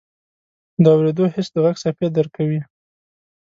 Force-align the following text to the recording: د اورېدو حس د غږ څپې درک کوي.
د 0.83 0.85
اورېدو 0.95 1.25
حس 1.33 1.47
د 1.53 1.57
غږ 1.65 1.75
څپې 1.83 2.07
درک 2.15 2.31
کوي. 2.37 2.59